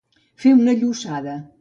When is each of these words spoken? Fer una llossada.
Fer 0.45 0.55
una 0.61 0.75
llossada. 0.81 1.41